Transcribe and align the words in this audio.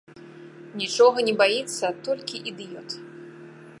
Нічога 0.81 1.17
не 1.27 1.33
баіцца 1.41 1.85
толькі 2.07 2.43
ідыёт. 2.53 2.89